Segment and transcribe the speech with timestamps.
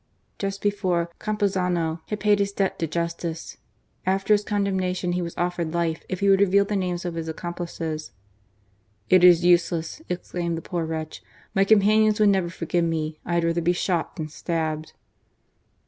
[0.39, 3.57] Just before, Campuzano had paid his debt to justice.
[4.03, 7.27] After his condemnation he was offered life if he would reveal the names of his
[7.29, 8.11] accomplices.
[9.11, 11.21] "It is useless," exclaimed the poor wretch,
[11.53, 13.19] "my companions would never forgive me.
[13.27, 14.93] I had rather be shot than stabbed."